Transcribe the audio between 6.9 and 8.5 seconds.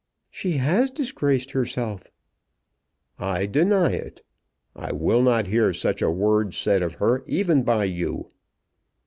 her even by you."